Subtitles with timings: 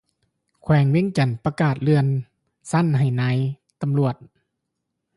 [0.61, 2.05] ແຂວງວຽງຈັນ ປະກາດເລື່ອນ
[2.71, 3.37] ຊັ້ນໃຫ້ນາຍ
[3.81, 4.15] ຕຳຫຼວດ